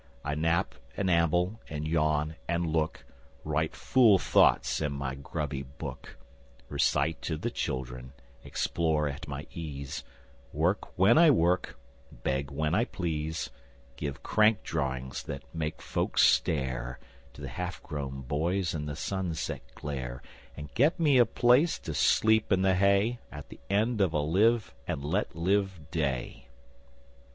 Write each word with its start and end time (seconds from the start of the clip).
I 0.25 0.33
nap 0.33 0.73
and 0.97 1.11
amble 1.11 1.59
and 1.69 1.87
yawn 1.87 2.35
and 2.47 2.65
look, 2.65 3.05
Write 3.43 3.75
fool 3.75 4.17
thoughts 4.17 4.81
in 4.81 4.93
my 4.93 5.13
grubby 5.13 5.61
book, 5.61 6.17
Recite 6.69 7.21
to 7.21 7.37
the 7.37 7.51
children, 7.51 8.13
explore 8.43 9.07
at 9.07 9.27
my 9.27 9.45
ease, 9.53 10.03
Work 10.53 10.97
when 10.97 11.19
I 11.19 11.29
work, 11.29 11.77
beg 12.23 12.49
when 12.49 12.73
I 12.73 12.85
please, 12.85 13.51
Give 13.95 14.23
crank 14.23 14.63
drawings, 14.63 15.21
that 15.21 15.43
make 15.53 15.83
folks 15.83 16.23
stare 16.23 16.97
To 17.33 17.41
the 17.43 17.49
half 17.49 17.83
grown 17.83 18.21
boys 18.23 18.73
in 18.73 18.87
the 18.87 18.95
sunset 18.95 19.61
glare, 19.75 20.23
And 20.57 20.73
get 20.73 20.99
me 20.99 21.19
a 21.19 21.27
place 21.27 21.77
to 21.77 21.93
sleep 21.93 22.51
in 22.51 22.63
the 22.63 22.73
hay 22.73 23.19
At 23.31 23.49
the 23.49 23.59
end 23.69 24.01
of 24.01 24.13
a 24.13 24.19
live 24.19 24.73
and 24.87 25.05
let 25.05 25.35
live 25.35 25.91
day. 25.91 26.47